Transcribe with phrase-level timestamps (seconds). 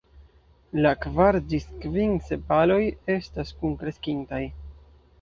[0.85, 2.81] La kvar ĝis kvin sepaloj
[3.19, 4.45] estas kunkreskintaj.